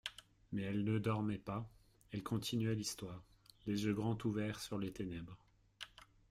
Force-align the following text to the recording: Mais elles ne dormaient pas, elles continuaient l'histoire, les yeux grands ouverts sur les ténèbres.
Mais 0.51 0.63
elles 0.63 0.83
ne 0.83 0.97
dormaient 0.97 1.37
pas, 1.37 1.69
elles 2.11 2.23
continuaient 2.23 2.73
l'histoire, 2.73 3.21
les 3.67 3.83
yeux 3.85 3.93
grands 3.93 4.17
ouverts 4.25 4.59
sur 4.59 4.79
les 4.79 4.91
ténèbres. 4.91 5.37